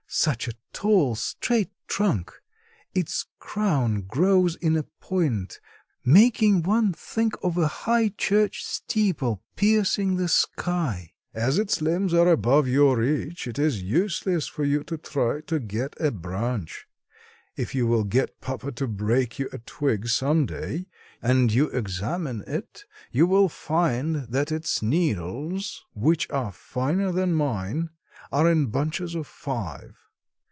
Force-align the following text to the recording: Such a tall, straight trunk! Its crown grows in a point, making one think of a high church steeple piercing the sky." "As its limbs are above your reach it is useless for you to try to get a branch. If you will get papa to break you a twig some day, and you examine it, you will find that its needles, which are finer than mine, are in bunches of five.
Such 0.13 0.49
a 0.49 0.53
tall, 0.73 1.15
straight 1.15 1.71
trunk! 1.87 2.33
Its 2.93 3.27
crown 3.39 4.01
grows 4.01 4.57
in 4.57 4.75
a 4.75 4.83
point, 4.99 5.61
making 6.03 6.63
one 6.63 6.91
think 6.91 7.35
of 7.41 7.57
a 7.57 7.67
high 7.87 8.09
church 8.17 8.61
steeple 8.65 9.41
piercing 9.55 10.17
the 10.17 10.27
sky." 10.27 11.13
"As 11.33 11.57
its 11.57 11.81
limbs 11.81 12.13
are 12.13 12.27
above 12.27 12.67
your 12.67 12.97
reach 12.97 13.47
it 13.47 13.57
is 13.57 13.81
useless 13.83 14.47
for 14.47 14.65
you 14.65 14.83
to 14.83 14.97
try 14.97 15.39
to 15.47 15.59
get 15.61 15.95
a 15.97 16.11
branch. 16.11 16.89
If 17.55 17.73
you 17.73 17.87
will 17.87 18.03
get 18.03 18.41
papa 18.41 18.73
to 18.73 18.87
break 18.89 19.39
you 19.39 19.47
a 19.53 19.59
twig 19.59 20.09
some 20.09 20.45
day, 20.45 20.87
and 21.21 21.53
you 21.53 21.67
examine 21.69 22.43
it, 22.45 22.83
you 23.13 23.25
will 23.25 23.47
find 23.47 24.27
that 24.29 24.51
its 24.51 24.81
needles, 24.81 25.85
which 25.93 26.29
are 26.31 26.51
finer 26.51 27.13
than 27.13 27.33
mine, 27.33 27.91
are 28.29 28.49
in 28.51 28.65
bunches 28.67 29.15
of 29.15 29.25
five. 29.25 29.97